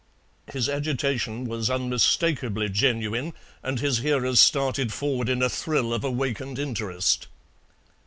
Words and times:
His 0.51 0.67
agitation 0.67 1.45
was 1.45 1.69
unmistakably 1.69 2.69
genuine, 2.69 3.33
and 3.61 3.79
his 3.79 3.99
hearers 3.99 4.39
started 4.39 4.91
forward 4.91 5.29
in 5.29 5.43
a 5.43 5.47
thrill 5.47 5.93
of 5.93 6.03
awakened 6.03 6.57
interest. 6.57 7.27